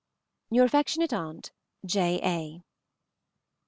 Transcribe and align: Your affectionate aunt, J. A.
Your 0.49 0.65
affectionate 0.65 1.13
aunt, 1.13 1.51
J. 1.85 2.19
A. 2.23 2.63